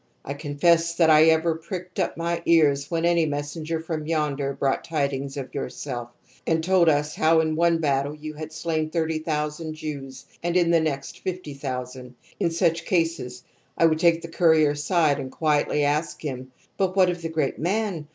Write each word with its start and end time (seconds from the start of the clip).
I 0.25 0.33
confess 0.33 0.95
that 0.95 1.11
I 1.11 1.25
ever 1.25 1.53
pricked 1.53 1.99
up 1.99 2.17
my 2.17 2.41
ears 2.47 2.89
when 2.89 3.05
any_ 3.05 3.27
messenger 3.29 3.79
from 3.79 4.07
yonder 4.07 4.51
brought 4.51 4.83
tidings 4.83 5.37
of 5.37 5.53
yourself,_ 5.53 6.09
and 6.47 6.63
told 6.63 6.89
us 6.89 7.13
how 7.13 7.39
in 7.39 7.55
one 7.55 7.77
battle 7.77 8.15
you 8.15 8.33
had 8.33 8.51
slain 8.51 8.89
thirty 8.89 9.19
thousand 9.19 9.75
Jews 9.75 10.25
and 10.41 10.57
in 10.57 10.71
the 10.71 10.81
next 10.81 11.19
fifty 11.19 11.53
thousand. 11.53 12.15
In 12.39 12.49
such 12.49 12.85
cases 12.85 13.43
I 13.77 13.85
would 13.85 13.99
take 13.99 14.23
the 14.23 14.27
courier 14.27 14.71
aside 14.71 15.19
and 15.19 15.31
quietly 15.31 15.83
ask 15.83 16.19
him:' 16.19 16.51
But 16.79 16.95
what 16.95 17.11
of 17.11 17.21
the 17.21 17.29
great 17.29 17.59
man? 17.59 18.07